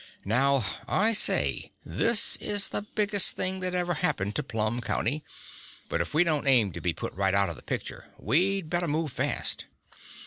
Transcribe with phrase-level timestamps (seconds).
[0.25, 5.23] Now, I say this is the biggest thing that ever happened to Plum County
[5.89, 8.87] but if we don't aim to be put right out of the picture, we'd better
[8.87, 9.65] move fast."